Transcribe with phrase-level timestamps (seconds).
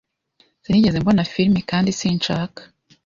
[0.63, 2.61] Sinigeze mbona filime, kandi sinshaka.